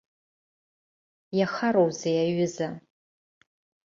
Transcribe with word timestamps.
Иахароузеи 1.37 2.17
аҩыза? 2.23 2.67